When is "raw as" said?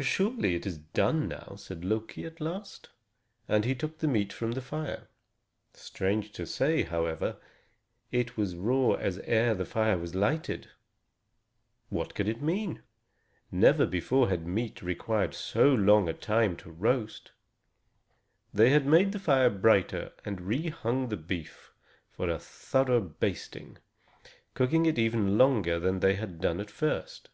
8.56-9.18